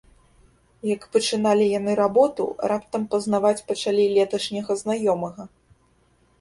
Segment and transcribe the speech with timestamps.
[0.95, 5.51] Як пачыналі яны работу, раптам пазнаваць пачалі леташняга знаёмага.